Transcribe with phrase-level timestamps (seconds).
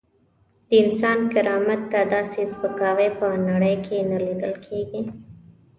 [0.67, 5.01] د انسان کرامت ته داسې سپکاوی په نړۍ کې نه لیدل کېږي.